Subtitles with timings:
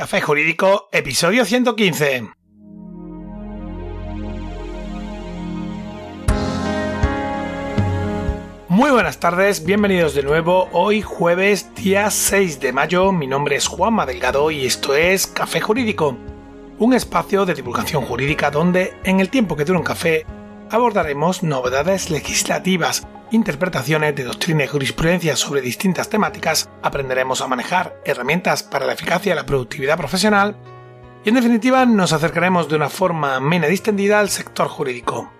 [0.00, 2.30] Café Jurídico, episodio 115.
[8.70, 10.70] Muy buenas tardes, bienvenidos de nuevo.
[10.72, 15.60] Hoy jueves día 6 de mayo, mi nombre es Juanma Delgado y esto es Café
[15.60, 16.16] Jurídico,
[16.78, 20.24] un espacio de divulgación jurídica donde en el tiempo que dura un café
[20.70, 28.62] abordaremos novedades legislativas, interpretaciones de doctrina y jurisprudencia sobre distintas temáticas, aprenderemos a manejar herramientas
[28.62, 30.56] para la eficacia y la productividad profesional
[31.24, 35.30] y en definitiva nos acercaremos de una forma amena y distendida al sector jurídico.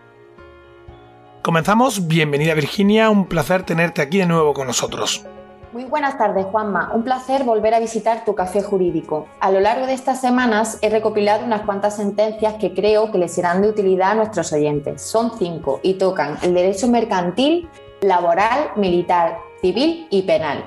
[1.42, 5.24] Comenzamos, bienvenida Virginia, un placer tenerte aquí de nuevo con nosotros.
[5.72, 6.90] Muy buenas tardes, Juanma.
[6.92, 9.28] Un placer volver a visitar tu café jurídico.
[9.38, 13.32] A lo largo de estas semanas he recopilado unas cuantas sentencias que creo que les
[13.32, 15.00] serán de utilidad a nuestros oyentes.
[15.00, 17.68] Son cinco y tocan el derecho mercantil,
[18.00, 20.64] laboral, militar, civil y penal.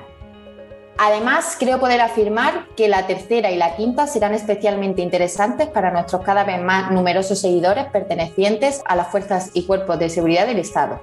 [0.97, 6.21] Además, creo poder afirmar que la tercera y la quinta serán especialmente interesantes para nuestros
[6.21, 11.01] cada vez más numerosos seguidores pertenecientes a las fuerzas y cuerpos de seguridad del Estado.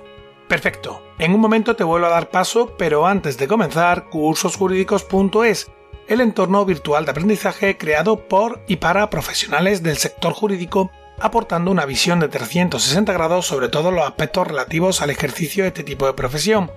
[0.50, 1.00] Perfecto.
[1.20, 5.70] En un momento te vuelvo a dar paso, pero antes de comenzar, cursosjurídicos.es,
[6.08, 11.86] el entorno virtual de aprendizaje creado por y para profesionales del sector jurídico, aportando una
[11.86, 16.14] visión de 360 grados sobre todos los aspectos relativos al ejercicio de este tipo de
[16.14, 16.68] profesión,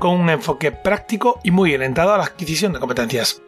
[0.00, 3.42] con un enfoque práctico y muy orientado a la adquisición de competencias.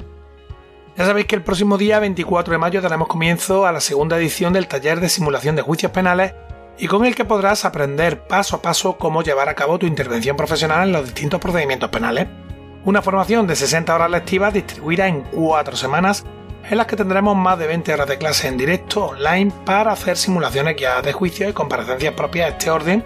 [0.97, 4.53] Ya sabéis que el próximo día 24 de mayo daremos comienzo a la segunda edición
[4.53, 6.35] del taller de simulación de juicios penales
[6.79, 10.37] y con el que podrás aprender paso a paso cómo llevar a cabo tu intervención
[10.37, 12.29] profesional en los distintos procedimientos penales.
[12.85, 16.25] Una formación de 60 horas lectivas distribuida en 4 semanas
[16.69, 20.17] en las que tendremos más de 20 horas de clase en directo online para hacer
[20.17, 23.05] simulaciones guiadas de juicio y comparecencias propias de este orden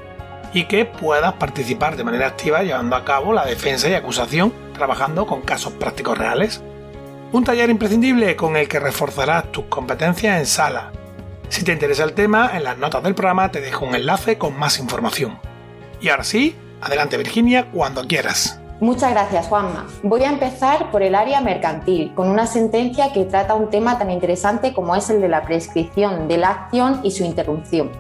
[0.53, 5.27] y que puedas participar de manera activa llevando a cabo la defensa y acusación trabajando
[5.27, 6.62] con casos prácticos reales.
[7.33, 10.92] Un taller imprescindible con el que reforzarás tus competencias en sala,
[11.49, 14.59] si te interesa el tema, en las notas del programa te dejo un enlace con
[14.59, 15.39] más información.
[16.01, 18.61] Y ahora sí, adelante Virginia, cuando quieras.
[18.81, 19.87] Muchas gracias, Juanma.
[20.03, 24.11] Voy a empezar por el área mercantil, con una sentencia que trata un tema tan
[24.11, 27.91] interesante como es el de la prescripción de la acción y su interrupción.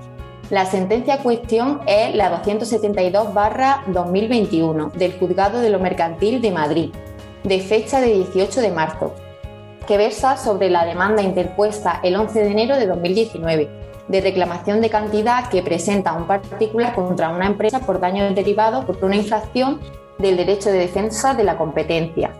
[0.50, 6.90] La sentencia cuestión es la 272-2021 del Juzgado de lo Mercantil de Madrid,
[7.42, 9.14] de fecha de 18 de marzo,
[9.86, 14.90] que versa sobre la demanda interpuesta el 11 de enero de 2019 de reclamación de
[14.90, 19.80] cantidad que presenta un particular contra una empresa por daños derivados por una infracción
[20.18, 22.30] del derecho de defensa de la competencia,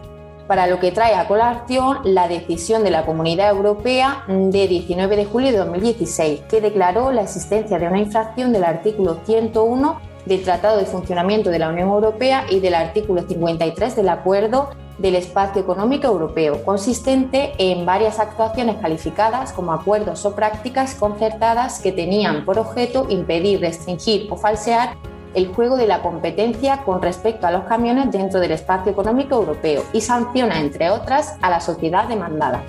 [0.46, 5.24] para lo que trae a colación la decisión de la Comunidad Europea de 19 de
[5.24, 10.78] julio de 2016, que declaró la existencia de una infracción del artículo 101 del Tratado
[10.78, 16.06] de Funcionamiento de la Unión Europea y del artículo 53 del Acuerdo del Espacio Económico
[16.06, 23.06] Europeo, consistente en varias actuaciones calificadas como acuerdos o prácticas concertadas que tenían por objeto
[23.08, 24.96] impedir, restringir o falsear
[25.34, 29.82] el juego de la competencia con respecto a los camiones dentro del espacio económico europeo
[29.92, 32.62] y sanciona, entre otras, a la sociedad demandada.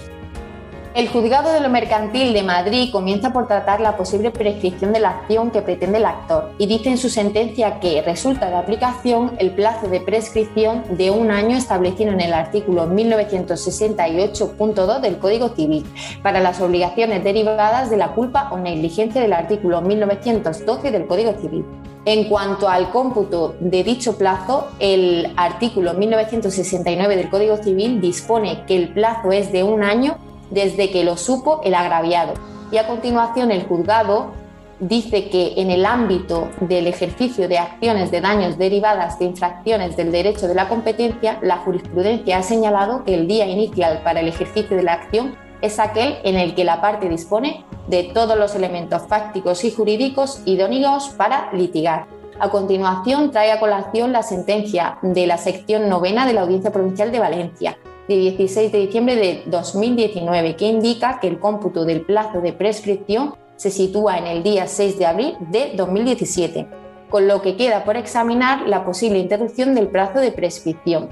[0.98, 5.12] El Juzgado de lo Mercantil de Madrid comienza por tratar la posible prescripción de la
[5.12, 9.52] acción que pretende el actor y dice en su sentencia que resulta de aplicación el
[9.52, 15.86] plazo de prescripción de un año establecido en el artículo 1968.2 del Código Civil
[16.24, 21.64] para las obligaciones derivadas de la culpa o negligencia del artículo 1912 del Código Civil.
[22.06, 28.78] En cuanto al cómputo de dicho plazo, el artículo 1969 del Código Civil dispone que
[28.78, 30.18] el plazo es de un año
[30.50, 32.34] desde que lo supo el agraviado.
[32.72, 34.32] Y a continuación el juzgado
[34.80, 40.12] dice que en el ámbito del ejercicio de acciones de daños derivadas de infracciones del
[40.12, 44.78] derecho de la competencia, la jurisprudencia ha señalado que el día inicial para el ejercicio
[44.78, 49.02] de la acción es aquel en el que la parte dispone de todos los elementos
[49.08, 52.06] fácticos y jurídicos idóneos para litigar.
[52.40, 57.12] A continuación, trae a colación la sentencia de la sección novena de la Audiencia Provincial
[57.12, 62.42] de Valencia, de 16 de diciembre de 2019, que indica que el cómputo del plazo
[62.42, 66.68] de prescripción se sitúa en el día 6 de abril de 2017,
[67.10, 71.10] con lo que queda por examinar la posible interrupción del plazo de prescripción.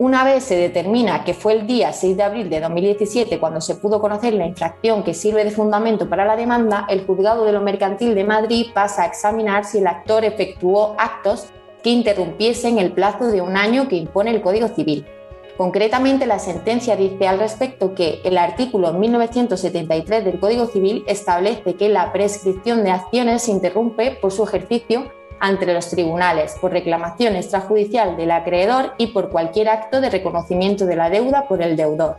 [0.00, 3.74] Una vez se determina que fue el día 6 de abril de 2017 cuando se
[3.74, 7.60] pudo conocer la infracción que sirve de fundamento para la demanda, el Juzgado de lo
[7.62, 11.48] Mercantil de Madrid pasa a examinar si el actor efectuó actos
[11.82, 15.04] que interrumpiesen el plazo de un año que impone el Código Civil.
[15.58, 21.88] Concretamente, la sentencia dice al respecto que el artículo 1973 del Código Civil establece que
[21.88, 28.16] la prescripción de acciones se interrumpe por su ejercicio ante los tribunales, por reclamación extrajudicial
[28.16, 32.18] del acreedor y por cualquier acto de reconocimiento de la deuda por el deudor.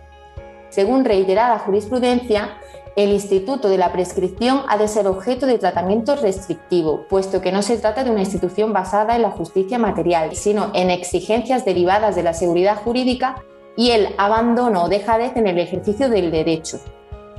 [0.68, 2.58] Según reiterada jurisprudencia,
[2.96, 7.62] el instituto de la prescripción ha de ser objeto de tratamiento restrictivo, puesto que no
[7.62, 12.24] se trata de una institución basada en la justicia material, sino en exigencias derivadas de
[12.24, 13.44] la seguridad jurídica
[13.76, 16.80] y el abandono o dejadez en el ejercicio del derecho.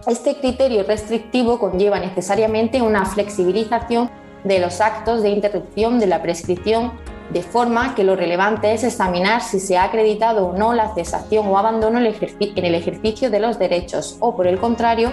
[0.06, 4.11] Este criterio restrictivo conlleva necesariamente una flexibilización
[4.44, 6.93] de los actos de interrupción de la prescripción,
[7.31, 11.47] de forma que lo relevante es examinar si se ha acreditado o no la cesación
[11.49, 15.12] o abandono en el ejercicio de los derechos o, por el contrario,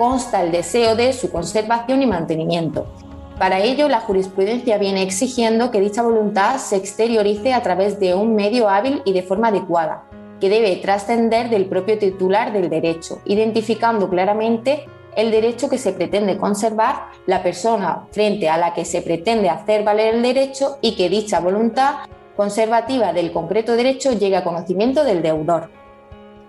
[0.00, 2.86] consta el deseo de su conservación y mantenimiento.
[3.38, 8.34] Para ello, la jurisprudencia viene exigiendo que dicha voluntad se exteriorice a través de un
[8.34, 10.04] medio hábil y de forma adecuada,
[10.40, 14.86] que debe trascender del propio titular del derecho, identificando claramente
[15.16, 19.84] el derecho que se pretende conservar, la persona frente a la que se pretende hacer
[19.84, 21.96] valer el derecho y que dicha voluntad
[22.38, 25.79] conservativa del concreto derecho llegue a conocimiento del deudor.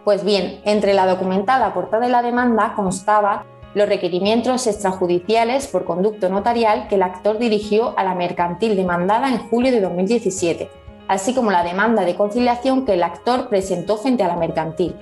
[0.03, 6.27] Pues bien, entre la documentada aportada de la demanda constaba los requerimientos extrajudiciales por conducto
[6.29, 10.81] notarial que el actor dirigió a la mercantil demandada en julio de 2017
[11.11, 14.95] así como la demanda de conciliación que el actor presentó frente a la mercantil.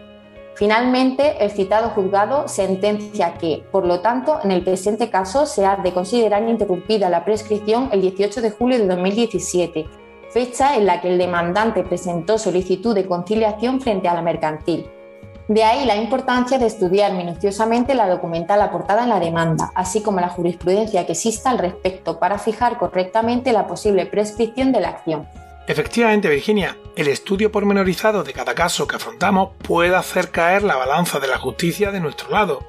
[0.56, 5.76] Finalmente, el citado juzgado sentencia que, por lo tanto, en el presente caso se ha
[5.76, 9.86] de considerar interrumpida la prescripción el 18 de julio de 2017,
[10.32, 14.90] fecha en la que el demandante presentó solicitud de conciliación frente a la mercantil.
[15.48, 20.20] De ahí la importancia de estudiar minuciosamente la documental aportada en la demanda, así como
[20.20, 25.28] la jurisprudencia que exista al respecto para fijar correctamente la posible prescripción de la acción.
[25.68, 31.20] Efectivamente, Virginia, el estudio pormenorizado de cada caso que afrontamos puede hacer caer la balanza
[31.20, 32.60] de la justicia de nuestro lado.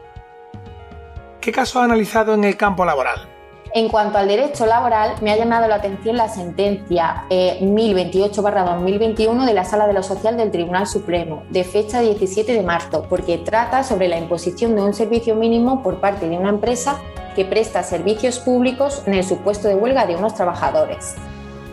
[1.41, 3.30] ¿Qué caso ha analizado en el campo laboral?
[3.73, 9.55] En cuanto al derecho laboral, me ha llamado la atención la sentencia 1028-2021 eh, de
[9.55, 13.85] la Sala de lo Social del Tribunal Supremo, de fecha 17 de marzo, porque trata
[13.85, 16.99] sobre la imposición de un servicio mínimo por parte de una empresa
[17.37, 21.15] que presta servicios públicos en el supuesto de huelga de unos trabajadores.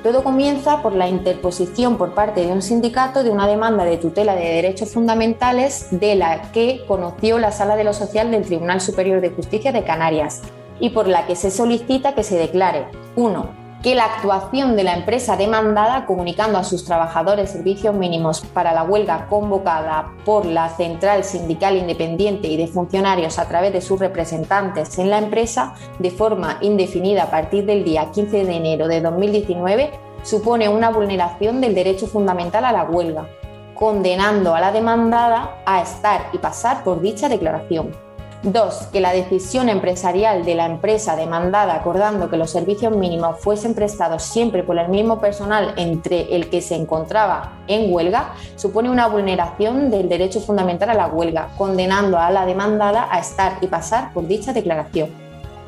[0.03, 4.35] Todo comienza por la interposición por parte de un sindicato de una demanda de tutela
[4.35, 9.19] de derechos fundamentales de la que conoció la Sala de lo Social del Tribunal Superior
[9.19, 10.43] de Justicia de Canarias
[10.79, 14.95] y por la que se solicita que se declare 1 que la actuación de la
[14.95, 21.23] empresa demandada comunicando a sus trabajadores servicios mínimos para la huelga convocada por la Central
[21.23, 26.57] Sindical Independiente y de Funcionarios a través de sus representantes en la empresa de forma
[26.61, 29.91] indefinida a partir del día 15 de enero de 2019
[30.23, 33.29] supone una vulneración del derecho fundamental a la huelga,
[33.75, 38.06] condenando a la demandada a estar y pasar por dicha declaración.
[38.51, 38.87] 2.
[38.91, 44.23] Que la decisión empresarial de la empresa demandada acordando que los servicios mínimos fuesen prestados
[44.23, 49.89] siempre por el mismo personal entre el que se encontraba en huelga supone una vulneración
[49.91, 54.27] del derecho fundamental a la huelga, condenando a la demandada a estar y pasar por
[54.27, 55.09] dicha declaración.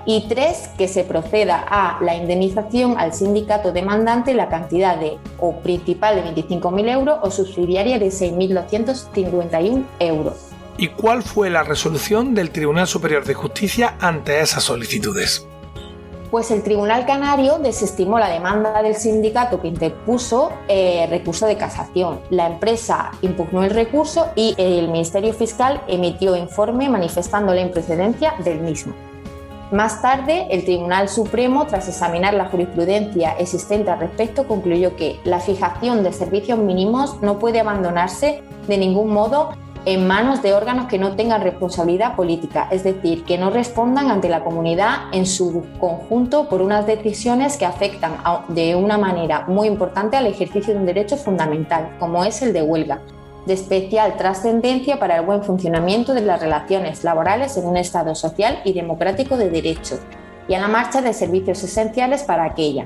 [0.05, 0.69] Y 3.
[0.77, 6.23] Que se proceda a la indemnización al sindicato demandante la cantidad de o principal de
[6.33, 10.48] 25.000 euros o subsidiaria de 6.251 euros
[10.79, 15.45] y cuál fue la resolución del Tribunal Superior de Justicia ante esas solicitudes.
[16.31, 22.21] Pues el Tribunal Canario desestimó la demanda del sindicato que interpuso eh, recurso de casación.
[22.29, 28.61] La empresa impugnó el recurso y el Ministerio Fiscal emitió informe manifestando la improcedencia del
[28.61, 28.93] mismo.
[29.71, 35.39] Más tarde, el Tribunal Supremo, tras examinar la jurisprudencia existente al respecto, concluyó que la
[35.39, 39.51] fijación de servicios mínimos no puede abandonarse de ningún modo
[39.85, 44.29] en manos de órganos que no tengan responsabilidad política, es decir, que no respondan ante
[44.29, 48.17] la comunidad en su conjunto por unas decisiones que afectan
[48.49, 52.61] de una manera muy importante al ejercicio de un derecho fundamental, como es el de
[52.61, 53.01] huelga,
[53.45, 58.59] de especial trascendencia para el buen funcionamiento de las relaciones laborales en un Estado social
[58.65, 59.97] y democrático de derecho,
[60.47, 62.85] y a la marcha de servicios esenciales para aquella,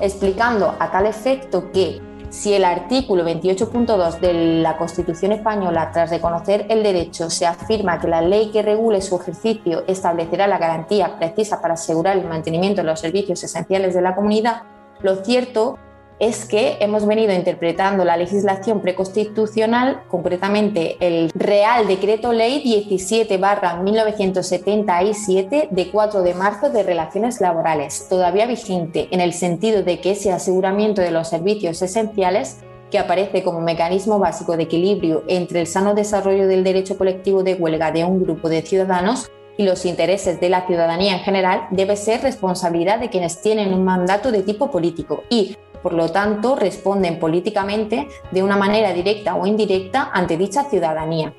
[0.00, 6.66] explicando a tal efecto que si el artículo 28.2 de la Constitución española, tras reconocer
[6.68, 11.60] el derecho, se afirma que la ley que regule su ejercicio establecerá la garantía precisa
[11.60, 14.62] para asegurar el mantenimiento de los servicios esenciales de la comunidad,
[15.00, 15.78] lo cierto
[16.18, 25.90] es que hemos venido interpretando la legislación preconstitucional, concretamente el Real Decreto Ley 17-1977 de
[25.90, 31.02] 4 de marzo de Relaciones Laborales, todavía vigente en el sentido de que ese aseguramiento
[31.02, 32.58] de los servicios esenciales
[32.90, 37.52] que aparece como mecanismo básico de equilibrio entre el sano desarrollo del derecho colectivo de
[37.54, 41.96] huelga de un grupo de ciudadanos y los intereses de la ciudadanía en general debe
[41.96, 45.24] ser responsabilidad de quienes tienen un mandato de tipo político.
[45.28, 51.34] Y, por lo tanto, responden políticamente de una manera directa o indirecta ante dicha ciudadanía.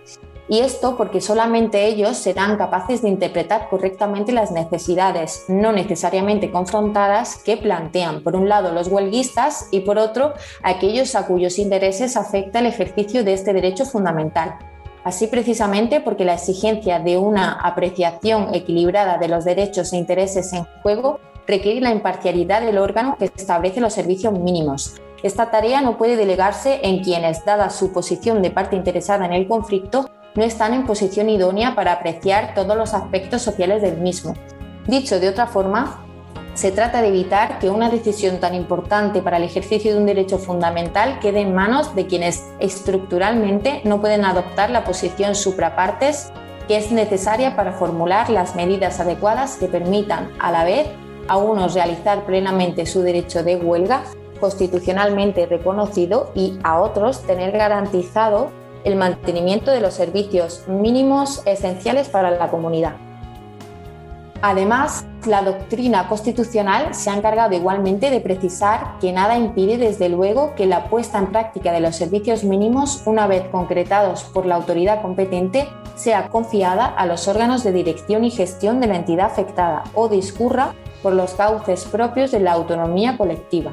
[0.52, 7.38] Y esto porque solamente ellos serán capaces de interpretar correctamente las necesidades, no necesariamente confrontadas,
[7.44, 12.60] que plantean, por un lado, los huelguistas y por otro, aquellos a cuyos intereses afecta
[12.60, 14.58] el ejercicio de este derecho fundamental.
[15.04, 20.66] Así precisamente porque la exigencia de una apreciación equilibrada de los derechos e intereses en
[20.82, 21.20] juego
[21.50, 24.96] requiere la imparcialidad del órgano que establece los servicios mínimos.
[25.24, 29.48] Esta tarea no puede delegarse en quienes, dada su posición de parte interesada en el
[29.48, 34.36] conflicto, no están en posición idónea para apreciar todos los aspectos sociales del mismo.
[34.86, 36.06] Dicho de otra forma,
[36.54, 40.38] se trata de evitar que una decisión tan importante para el ejercicio de un derecho
[40.38, 46.32] fundamental quede en manos de quienes estructuralmente no pueden adoptar la posición suprapartes
[46.68, 50.88] que es necesaria para formular las medidas adecuadas que permitan a la vez
[51.30, 54.04] a unos realizar plenamente su derecho de huelga
[54.40, 58.50] constitucionalmente reconocido y a otros tener garantizado
[58.84, 62.96] el mantenimiento de los servicios mínimos esenciales para la comunidad.
[64.42, 70.56] Además, la doctrina constitucional se ha encargado igualmente de precisar que nada impide, desde luego,
[70.56, 75.02] que la puesta en práctica de los servicios mínimos, una vez concretados por la autoridad
[75.02, 80.08] competente, sea confiada a los órganos de dirección y gestión de la entidad afectada o
[80.08, 83.72] discurra por los cauces propios de la autonomía colectiva.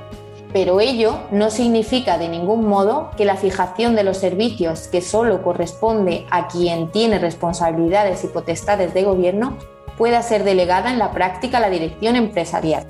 [0.52, 5.42] Pero ello no significa de ningún modo que la fijación de los servicios que solo
[5.42, 9.56] corresponde a quien tiene responsabilidades y potestades de gobierno
[9.99, 12.87] pueda ser delegada en la práctica a la dirección empresarial.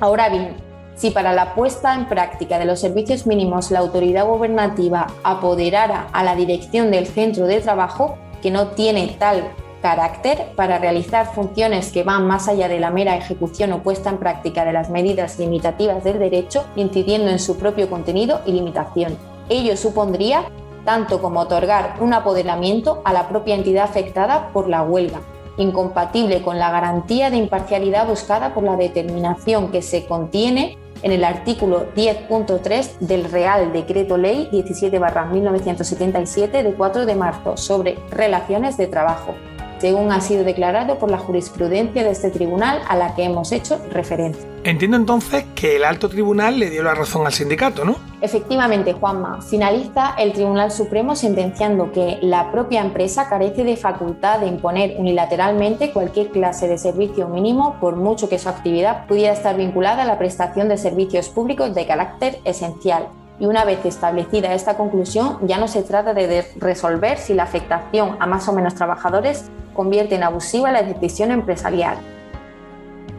[0.00, 0.56] Ahora bien,
[0.94, 6.22] si para la puesta en práctica de los servicios mínimos la autoridad gubernativa apoderara a
[6.22, 9.42] la dirección del centro de trabajo, que no tiene tal
[9.82, 14.18] carácter para realizar funciones que van más allá de la mera ejecución o puesta en
[14.18, 19.18] práctica de las medidas limitativas del derecho, incidiendo en su propio contenido y limitación.
[19.48, 20.44] Ello supondría
[20.84, 25.20] tanto como otorgar un apoderamiento a la propia entidad afectada por la huelga,
[25.56, 31.24] incompatible con la garantía de imparcialidad buscada por la determinación que se contiene en el
[31.24, 39.34] artículo 10.3 del Real Decreto Ley 17-1977 de 4 de marzo sobre relaciones de trabajo,
[39.82, 43.80] según ha sido declarado por la jurisprudencia de este tribunal a la que hemos hecho
[43.90, 44.48] referencia.
[44.62, 47.96] Entiendo entonces que el alto tribunal le dio la razón al sindicato, ¿no?
[48.20, 49.42] Efectivamente, Juanma.
[49.42, 55.90] Finaliza el Tribunal Supremo sentenciando que la propia empresa carece de facultad de imponer unilateralmente
[55.90, 60.16] cualquier clase de servicio mínimo, por mucho que su actividad pudiera estar vinculada a la
[60.16, 63.08] prestación de servicios públicos de carácter esencial.
[63.42, 68.16] Y una vez establecida esta conclusión, ya no se trata de resolver si la afectación
[68.20, 71.98] a más o menos trabajadores convierte en abusiva la decisión empresarial.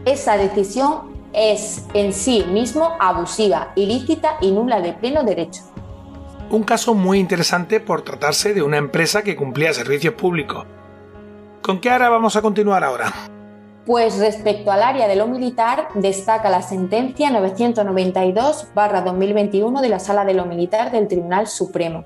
[0.05, 5.63] Esa decisión es en sí mismo abusiva, ilícita y nula de pleno derecho.
[6.49, 10.65] Un caso muy interesante por tratarse de una empresa que cumplía servicios públicos.
[11.61, 13.11] ¿Con qué ahora vamos a continuar ahora?
[13.85, 20.33] Pues respecto al área de lo militar, destaca la sentencia 992-2021 de la Sala de
[20.33, 22.05] lo Militar del Tribunal Supremo,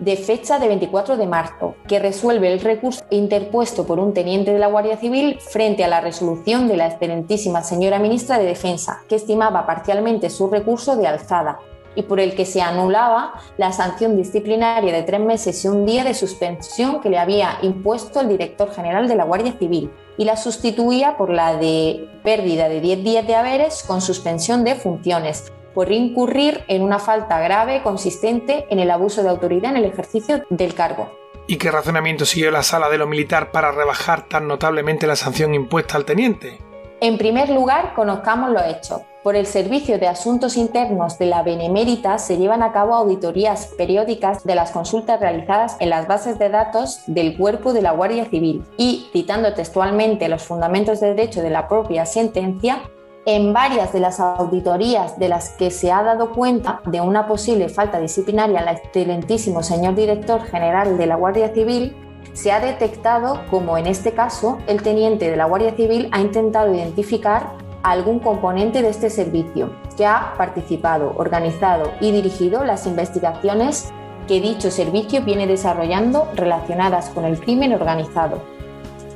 [0.00, 4.58] de fecha de 24 de marzo, que resuelve el recurso interpuesto por un teniente de
[4.58, 9.16] la Guardia Civil frente a la resolución de la excelentísima señora ministra de Defensa, que
[9.16, 11.58] estimaba parcialmente su recurso de alzada
[11.94, 16.04] y por el que se anulaba la sanción disciplinaria de tres meses y un día
[16.04, 20.36] de suspensión que le había impuesto el director general de la Guardia Civil y la
[20.36, 25.92] sustituía por la de pérdida de 10 días de haberes con suspensión de funciones, por
[25.92, 30.74] incurrir en una falta grave consistente en el abuso de autoridad en el ejercicio del
[30.74, 31.10] cargo.
[31.46, 35.54] ¿Y qué razonamiento siguió la sala de lo militar para rebajar tan notablemente la sanción
[35.54, 36.58] impuesta al teniente?
[37.00, 39.02] En primer lugar, conozcamos los hechos.
[39.22, 44.42] Por el Servicio de Asuntos Internos de la Benemérita se llevan a cabo auditorías periódicas
[44.42, 48.64] de las consultas realizadas en las bases de datos del cuerpo de la Guardia Civil
[48.76, 52.82] y, citando textualmente los fundamentos de derecho de la propia sentencia,
[53.26, 57.68] en varias de las auditorías de las que se ha dado cuenta de una posible
[57.68, 61.94] falta disciplinaria al excelentísimo señor director general de la Guardia Civil,
[62.32, 66.72] se ha detectado como en este caso el teniente de la Guardia Civil ha intentado
[66.72, 69.70] identificar algún componente de este servicio.
[69.96, 73.92] Que ha participado, organizado y dirigido las investigaciones
[74.28, 78.42] que dicho servicio viene desarrollando relacionadas con el crimen organizado,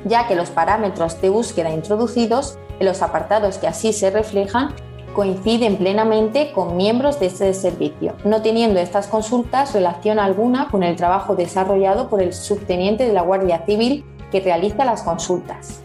[0.05, 4.73] ya que los parámetros de búsqueda introducidos en los apartados que así se reflejan
[5.13, 10.95] coinciden plenamente con miembros de este servicio, no teniendo estas consultas relación alguna con el
[10.95, 15.83] trabajo desarrollado por el subteniente de la Guardia Civil que realiza las consultas.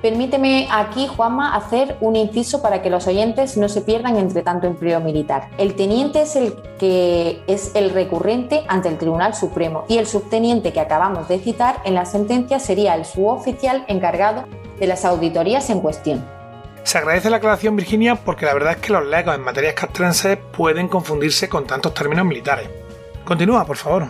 [0.00, 4.68] Permíteme aquí, Juanma, hacer un inciso para que los oyentes no se pierdan entre tanto
[4.68, 5.48] empleo militar.
[5.58, 10.72] El teniente es el que es el recurrente ante el Tribunal Supremo y el subteniente
[10.72, 14.44] que acabamos de citar en la sentencia sería el suboficial encargado
[14.78, 16.37] de las auditorías en cuestión.
[16.82, 20.38] Se agradece la aclaración, Virginia, porque la verdad es que los legos en materias castrenses
[20.56, 22.68] pueden confundirse con tantos términos militares.
[23.24, 24.06] Continúa, por favor.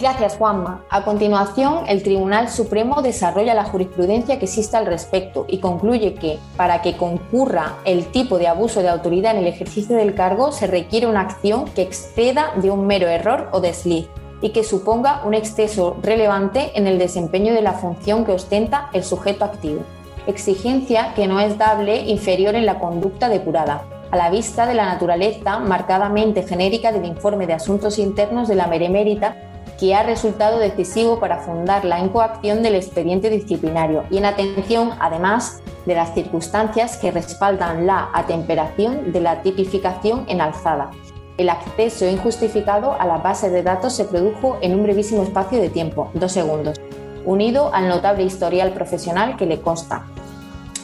[0.00, 0.82] Gracias, Juanma.
[0.88, 6.38] A continuación, el Tribunal Supremo desarrolla la jurisprudencia que existe al respecto y concluye que,
[6.56, 10.66] para que concurra el tipo de abuso de autoridad en el ejercicio del cargo, se
[10.66, 14.08] requiere una acción que exceda de un mero error o desliz
[14.40, 19.04] y que suponga un exceso relevante en el desempeño de la función que ostenta el
[19.04, 19.84] sujeto activo.
[20.30, 24.86] Exigencia que no es dable inferior en la conducta depurada, a la vista de la
[24.86, 29.36] naturaleza marcadamente genérica del informe de asuntos internos de la Meremérita
[29.78, 35.62] que ha resultado decisivo para fundar la incoacción del expediente disciplinario y en atención, además,
[35.86, 40.90] de las circunstancias que respaldan la atemperación de la tipificación en alzada.
[41.38, 45.70] El acceso injustificado a la base de datos se produjo en un brevísimo espacio de
[45.70, 46.78] tiempo, dos segundos,
[47.24, 50.04] unido al notable historial profesional que le consta.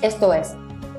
[0.02, 0.54] Esto es,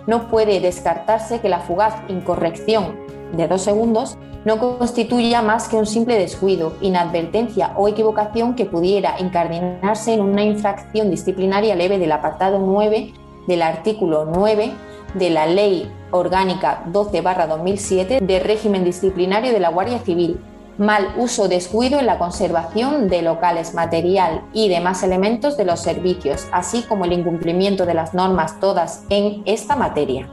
[0.08, 2.96] no puede descartarse que la fugaz incorrección
[3.34, 9.20] de dos segundos no constituya más que un simple descuido, inadvertencia o equivocación que pudiera
[9.20, 13.14] incardinarse en una infracción disciplinaria leve del apartado 9
[13.48, 14.72] del artículo 9
[15.16, 20.40] de la Ley Orgánica 12-2007 de régimen disciplinario de la Guardia Civil,
[20.78, 26.48] mal uso descuido en la conservación de locales, material y demás elementos de los servicios,
[26.52, 30.30] así como el incumplimiento de las normas todas en esta materia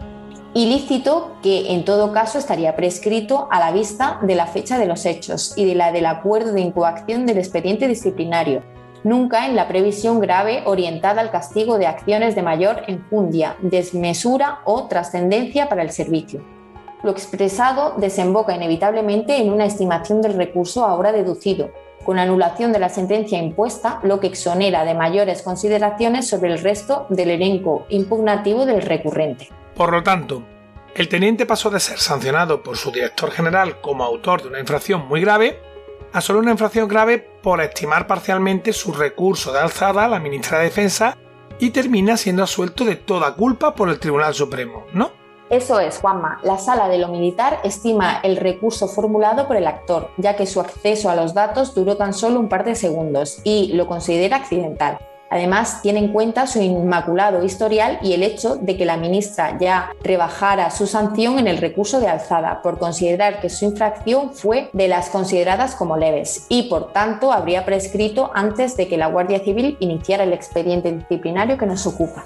[0.54, 5.04] ilícito que en todo caso estaría prescrito a la vista de la fecha de los
[5.04, 8.62] hechos y de la del acuerdo de incoacción del expediente disciplinario,
[9.02, 14.86] nunca en la previsión grave orientada al castigo de acciones de mayor enjundia, desmesura o
[14.86, 16.53] trascendencia para el servicio.
[17.04, 21.70] Lo expresado desemboca inevitablemente en una estimación del recurso ahora deducido,
[22.02, 27.04] con anulación de la sentencia impuesta, lo que exonera de mayores consideraciones sobre el resto
[27.10, 29.50] del elenco impugnativo del recurrente.
[29.76, 30.44] Por lo tanto,
[30.94, 35.06] el teniente pasó de ser sancionado por su director general como autor de una infracción
[35.06, 35.60] muy grave
[36.14, 40.56] a solo una infracción grave por estimar parcialmente su recurso de alzada a la ministra
[40.58, 41.18] de Defensa
[41.58, 45.23] y termina siendo asuelto de toda culpa por el Tribunal Supremo, ¿no?
[45.54, 46.40] Eso es, Juanma.
[46.42, 50.58] La sala de lo militar estima el recurso formulado por el actor, ya que su
[50.60, 54.98] acceso a los datos duró tan solo un par de segundos y lo considera accidental.
[55.30, 59.92] Además, tiene en cuenta su inmaculado historial y el hecho de que la ministra ya
[60.02, 64.88] rebajara su sanción en el recurso de alzada por considerar que su infracción fue de
[64.88, 69.76] las consideradas como leves y, por tanto, habría prescrito antes de que la Guardia Civil
[69.78, 72.24] iniciara el expediente disciplinario que nos ocupa.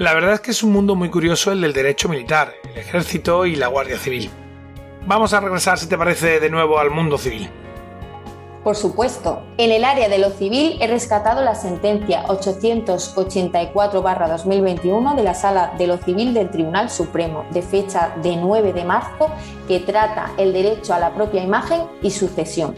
[0.00, 3.44] La verdad es que es un mundo muy curioso el del derecho militar, el ejército
[3.44, 4.30] y la Guardia Civil.
[5.06, 7.50] Vamos a regresar, si te parece, de nuevo al mundo civil.
[8.64, 15.34] Por supuesto, en el área de lo civil he rescatado la sentencia 884-2021 de la
[15.34, 19.28] Sala de lo Civil del Tribunal Supremo, de fecha de 9 de marzo,
[19.68, 22.74] que trata el derecho a la propia imagen y sucesión.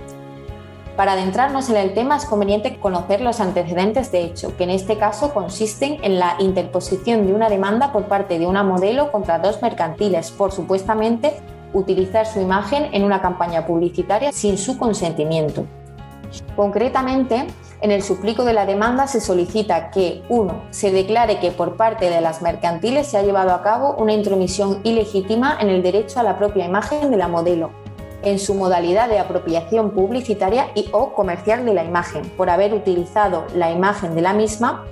[0.96, 4.98] Para adentrarnos en el tema es conveniente conocer los antecedentes de hecho, que en este
[4.98, 9.62] caso consisten en la interposición de una demanda por parte de una modelo contra dos
[9.62, 11.32] mercantiles por supuestamente
[11.72, 15.64] utilizar su imagen en una campaña publicitaria sin su consentimiento.
[16.56, 17.46] Concretamente,
[17.80, 20.66] en el suplico de la demanda se solicita que 1.
[20.70, 24.80] Se declare que por parte de las mercantiles se ha llevado a cabo una intromisión
[24.84, 27.70] ilegítima en el derecho a la propia imagen de la modelo,
[28.22, 33.44] en su modalidad de apropiación publicitaria y o comercial de la imagen, por haber utilizado
[33.54, 34.84] la imagen de la misma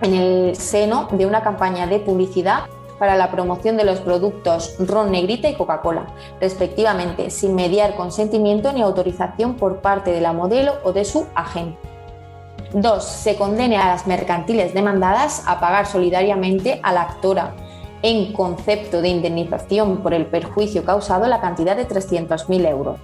[0.00, 2.64] en el seno de una campaña de publicidad
[2.98, 6.06] para la promoción de los productos ron negrita y Coca-Cola,
[6.40, 11.78] respectivamente, sin mediar consentimiento ni autorización por parte de la modelo o de su agente.
[12.74, 13.04] 2.
[13.04, 17.54] Se condene a las mercantiles demandadas a pagar solidariamente a la actora
[18.02, 22.98] en concepto de indemnización por el perjuicio causado la cantidad de 300.000 euros.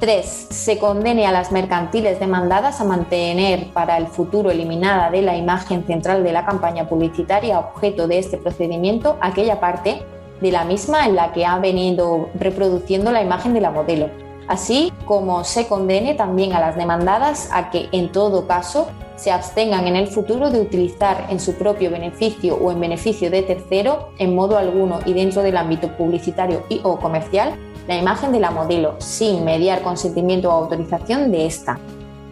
[0.00, 0.48] 3.
[0.50, 5.86] Se condene a las mercantiles demandadas a mantener para el futuro eliminada de la imagen
[5.86, 10.02] central de la campaña publicitaria objeto de este procedimiento aquella parte
[10.40, 14.10] de la misma en la que ha venido reproduciendo la imagen de la modelo,
[14.48, 19.86] así como se condene también a las demandadas a que en todo caso se abstengan
[19.86, 24.34] en el futuro de utilizar en su propio beneficio o en beneficio de tercero, en
[24.34, 27.54] modo alguno y dentro del ámbito publicitario y o comercial,
[27.86, 31.78] la imagen de la modelo sin mediar consentimiento o autorización de esta.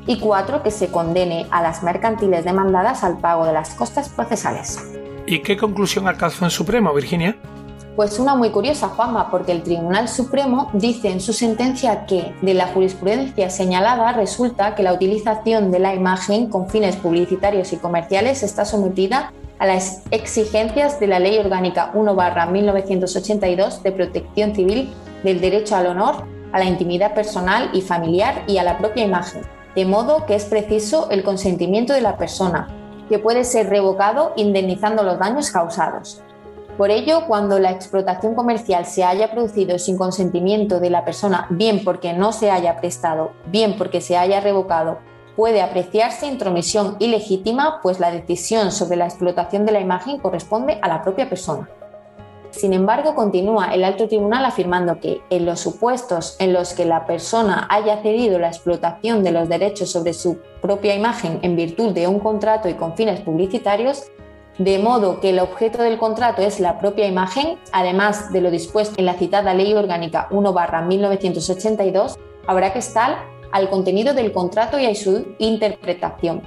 [0.07, 4.79] Y cuatro, que se condene a las mercantiles demandadas al pago de las costas procesales.
[5.27, 7.37] ¿Y qué conclusión alcanzó en Supremo, Virginia?
[7.95, 12.55] Pues una muy curiosa, Juanma, porque el Tribunal Supremo dice en su sentencia que de
[12.55, 18.43] la jurisprudencia señalada resulta que la utilización de la imagen con fines publicitarios y comerciales
[18.43, 24.91] está sometida a las exigencias de la Ley Orgánica 1-1982 de Protección Civil
[25.23, 29.43] del Derecho al Honor, a la intimidad personal y familiar y a la propia imagen,
[29.75, 32.69] de modo que es preciso el consentimiento de la persona,
[33.11, 36.23] que puede ser revocado indemnizando los daños causados.
[36.77, 41.85] Por ello, cuando la explotación comercial se haya producido sin consentimiento de la persona, bien
[41.85, 44.99] porque no se haya prestado, bien porque se haya revocado,
[45.37, 50.89] puede apreciarse intromisión ilegítima, pues la decisión sobre la explotación de la imagen corresponde a
[50.89, 51.69] la propia persona.
[52.51, 57.07] Sin embargo, continúa el alto tribunal afirmando que en los supuestos en los que la
[57.07, 62.09] persona haya cedido la explotación de los derechos sobre su propia imagen en virtud de
[62.09, 64.05] un contrato y con fines publicitarios,
[64.59, 68.97] de modo que el objeto del contrato es la propia imagen, además de lo dispuesto
[68.99, 74.95] en la citada Ley Orgánica 1-1982, habrá que estar al contenido del contrato y a
[74.95, 76.43] su interpretación.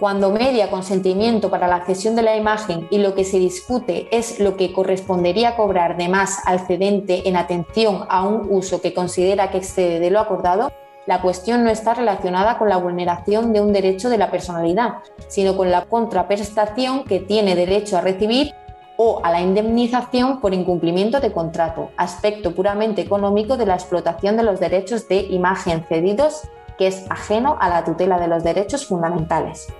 [0.00, 4.40] Cuando media consentimiento para la cesión de la imagen y lo que se discute es
[4.40, 9.50] lo que correspondería cobrar de más al cedente en atención a un uso que considera
[9.50, 10.72] que excede de lo acordado,
[11.06, 15.56] la cuestión no está relacionada con la vulneración de un derecho de la personalidad, sino
[15.56, 18.54] con la contraprestación que tiene derecho a recibir
[18.96, 24.44] o a la indemnización por incumplimiento de contrato, aspecto puramente económico de la explotación de
[24.44, 26.42] los derechos de imagen cedidos
[26.78, 29.72] que es ajeno a la tutela de los derechos fundamentales.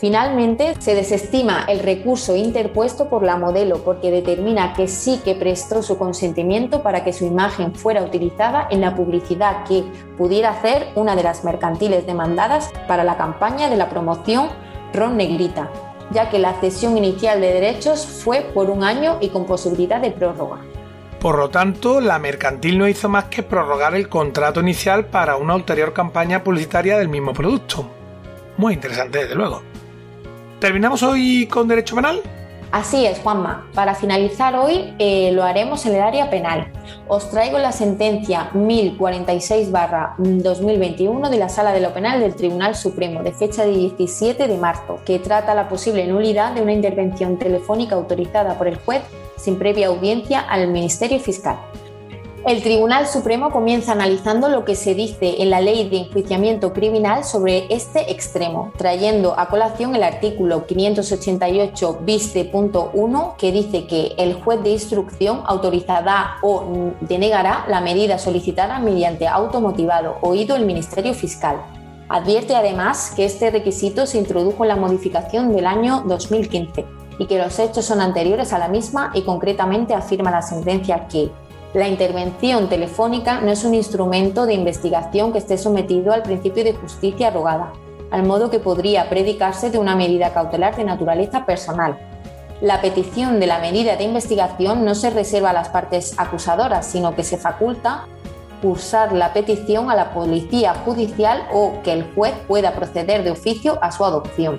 [0.00, 5.82] Finalmente, se desestima el recurso interpuesto por la modelo porque determina que sí que prestó
[5.82, 9.82] su consentimiento para que su imagen fuera utilizada en la publicidad que
[10.16, 14.50] pudiera hacer una de las mercantiles demandadas para la campaña de la promoción
[14.94, 15.68] Ron Negrita,
[16.12, 20.12] ya que la cesión inicial de derechos fue por un año y con posibilidad de
[20.12, 20.58] prórroga.
[21.18, 25.56] Por lo tanto, la mercantil no hizo más que prorrogar el contrato inicial para una
[25.56, 27.84] ulterior campaña publicitaria del mismo producto.
[28.56, 29.62] Muy interesante, desde luego.
[30.60, 32.20] ¿Terminamos hoy con derecho penal?
[32.72, 33.68] Así es, Juanma.
[33.74, 36.72] Para finalizar hoy eh, lo haremos en el área penal.
[37.06, 43.30] Os traigo la sentencia 1046-2021 de la Sala de lo Penal del Tribunal Supremo de
[43.32, 48.58] fecha de 17 de marzo, que trata la posible nulidad de una intervención telefónica autorizada
[48.58, 49.02] por el juez
[49.36, 51.56] sin previa audiencia al Ministerio Fiscal.
[52.48, 57.22] El Tribunal Supremo comienza analizando lo que se dice en la ley de enjuiciamiento criminal
[57.22, 64.62] sobre este extremo, trayendo a colación el artículo 588 bis.1 que dice que el juez
[64.62, 71.58] de instrucción autorizará o denegará la medida solicitada mediante automotivado oído el Ministerio Fiscal.
[72.08, 76.86] Advierte además que este requisito se introdujo en la modificación del año 2015
[77.18, 81.30] y que los hechos son anteriores a la misma y concretamente afirma la sentencia que
[81.74, 86.72] la intervención telefónica no es un instrumento de investigación que esté sometido al principio de
[86.72, 87.72] justicia rogada,
[88.10, 91.98] al modo que podría predicarse de una medida cautelar de naturaleza personal.
[92.62, 97.14] La petición de la medida de investigación no se reserva a las partes acusadoras, sino
[97.14, 98.06] que se faculta
[98.62, 103.78] cursar la petición a la policía judicial o que el juez pueda proceder de oficio
[103.82, 104.58] a su adopción.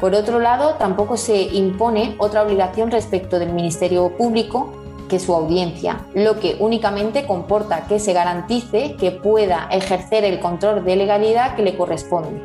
[0.00, 4.81] Por otro lado, tampoco se impone otra obligación respecto del Ministerio Público
[5.18, 10.96] su audiencia, lo que únicamente comporta que se garantice que pueda ejercer el control de
[10.96, 12.42] legalidad que le corresponde.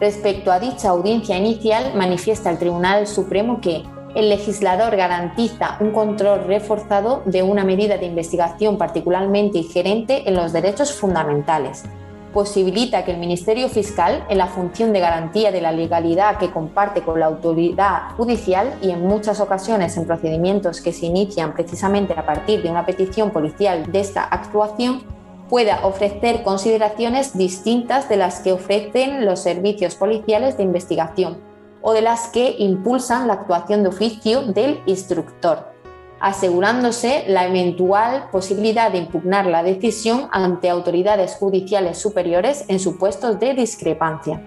[0.00, 3.82] Respecto a dicha audiencia inicial, manifiesta el Tribunal Supremo que
[4.14, 10.52] el legislador garantiza un control reforzado de una medida de investigación particularmente ingerente en los
[10.52, 11.84] derechos fundamentales,
[12.32, 17.02] posibilita que el Ministerio Fiscal, en la función de garantía de la legalidad que comparte
[17.02, 22.26] con la autoridad judicial y en muchas ocasiones en procedimientos que se inician precisamente a
[22.26, 25.02] partir de una petición policial de esta actuación,
[25.48, 31.38] pueda ofrecer consideraciones distintas de las que ofrecen los servicios policiales de investigación
[31.80, 35.77] o de las que impulsan la actuación de oficio del instructor
[36.20, 43.54] asegurándose la eventual posibilidad de impugnar la decisión ante autoridades judiciales superiores en supuestos de
[43.54, 44.40] discrepancia.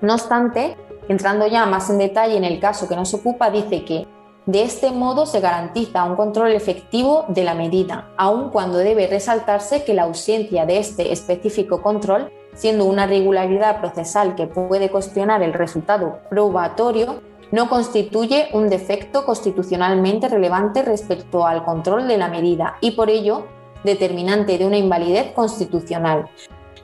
[0.00, 0.76] No obstante,
[1.08, 4.06] entrando ya más en detalle en el caso que nos ocupa, dice que
[4.46, 9.82] de este modo se garantiza un control efectivo de la medida, aun cuando debe resaltarse
[9.82, 15.52] que la ausencia de este específico control, siendo una regularidad procesal que puede cuestionar el
[15.52, 17.22] resultado probatorio,
[17.52, 23.46] no constituye un defecto constitucionalmente relevante respecto al control de la medida y por ello
[23.84, 26.28] determinante de una invalidez constitucional.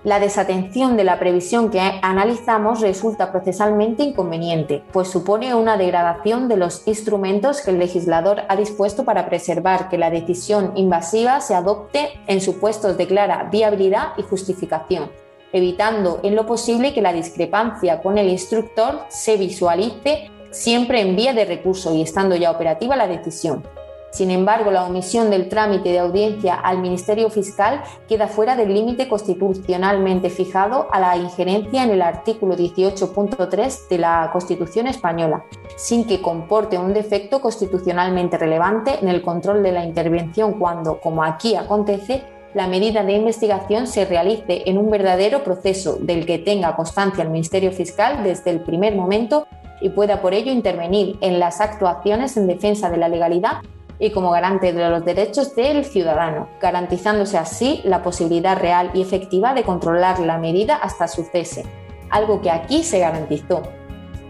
[0.05, 6.57] La desatención de la previsión que analizamos resulta procesalmente inconveniente, pues supone una degradación de
[6.57, 12.21] los instrumentos que el legislador ha dispuesto para preservar que la decisión invasiva se adopte
[12.27, 15.09] en supuestos de clara viabilidad y justificación,
[15.53, 21.33] evitando en lo posible que la discrepancia con el instructor se visualice siempre en vía
[21.33, 23.65] de recurso y estando ya operativa la decisión.
[24.13, 29.09] Sin embargo, la omisión del trámite de audiencia al Ministerio Fiscal queda fuera del límite
[29.09, 35.45] constitucionalmente fijado a la injerencia en el artículo 18.3 de la Constitución española,
[35.77, 41.25] sin que comporte un defecto constitucionalmente relevante en el control de la intervención cuando, como
[41.25, 46.77] aquí acontece, la medida de investigación se realice en un verdadero proceso del que tenga
[46.77, 49.47] constancia el Ministerio Fiscal desde el primer momento
[49.83, 53.59] y pueda por ello intervenir en las actuaciones en defensa de la legalidad
[53.99, 59.55] y como garante de los derechos del ciudadano, garantizándose así la posibilidad real y efectiva
[59.55, 61.65] de controlar la medida hasta su cese,
[62.11, 63.63] algo que aquí se garantizó,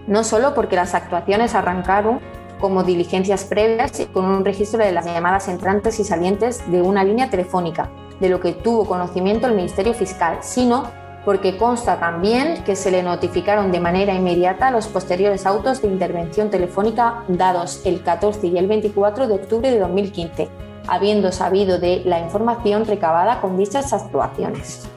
[0.07, 2.21] no solo porque las actuaciones arrancaron
[2.61, 7.03] como diligencias previas y con un registro de las llamadas entrantes y salientes de una
[7.03, 10.85] línea telefónica, de lo que tuvo conocimiento el Ministerio Fiscal, sino
[11.25, 16.51] porque consta también que se le notificaron de manera inmediata los posteriores autos de intervención
[16.51, 20.49] telefónica dados el 14 y el 24 de octubre de 2015,
[20.89, 24.89] habiendo sabido de la información recabada con dichas actuaciones.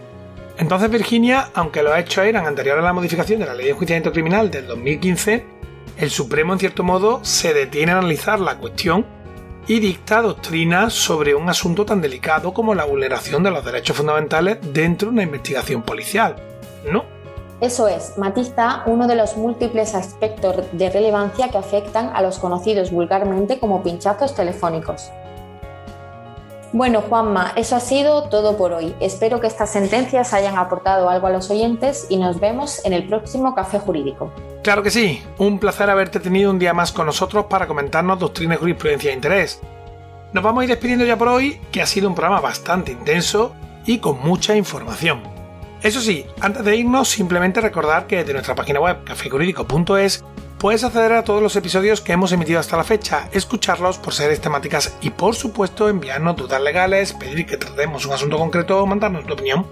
[0.58, 4.12] Entonces, Virginia, aunque los hechos eran anteriores a la modificación de la Ley de Enjuiciamiento
[4.12, 5.46] Criminal del 2015,
[5.98, 9.06] el Supremo, en cierto modo, se detiene a analizar la cuestión
[9.68, 14.60] y dicta doctrina sobre un asunto tan delicado como la vulneración de los derechos fundamentales
[14.62, 16.36] dentro de una investigación policial,
[16.92, 17.04] ¿no?
[17.62, 22.92] Eso es, matiza uno de los múltiples aspectos de relevancia que afectan a los conocidos
[22.92, 25.10] vulgarmente como pinchazos telefónicos.
[26.76, 28.94] Bueno, Juanma, eso ha sido todo por hoy.
[29.00, 33.08] Espero que estas sentencias hayan aportado algo a los oyentes y nos vemos en el
[33.08, 34.30] próximo Café Jurídico.
[34.62, 38.58] Claro que sí, un placer haberte tenido un día más con nosotros para comentarnos doctrina,
[38.58, 39.62] jurisprudencia e interés.
[40.34, 43.56] Nos vamos a ir despidiendo ya por hoy, que ha sido un programa bastante intenso
[43.86, 45.24] y con mucha información.
[45.82, 50.26] Eso sí, antes de irnos, simplemente recordar que desde nuestra página web cafejurídico.es
[50.58, 54.42] puedes acceder a todos los episodios que hemos emitido hasta la fecha, escucharlos por series
[54.42, 59.26] temáticas y por supuesto enviarnos dudas legales, pedir que tratemos un asunto concreto o mandarnos
[59.26, 59.66] tu opinión.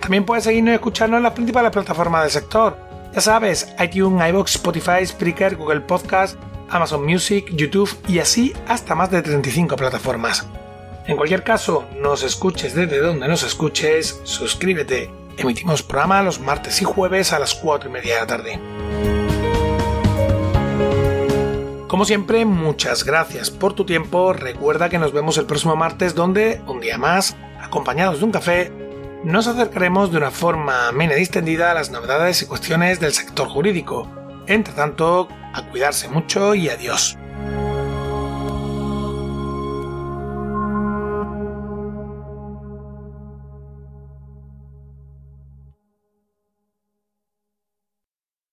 [0.00, 4.54] También puedes seguirnos y escucharnos en las principales plataformas del sector ya sabes, iTunes, iBox,
[4.54, 6.38] Spotify, Spreaker, Google Podcast,
[6.70, 10.46] Amazon Music, YouTube y así hasta más de 35 plataformas.
[11.06, 15.10] En cualquier caso, nos escuches desde donde nos escuches, suscríbete.
[15.36, 18.81] Emitimos programa los martes y jueves a las 4 y media de la tarde.
[21.92, 24.32] Como siempre, muchas gracias por tu tiempo.
[24.32, 28.72] Recuerda que nos vemos el próximo martes donde, un día más, acompañados de un café,
[29.24, 33.46] nos acercaremos de una forma amena y distendida a las novedades y cuestiones del sector
[33.46, 34.08] jurídico.
[34.46, 37.18] Entre tanto, a cuidarse mucho y adiós.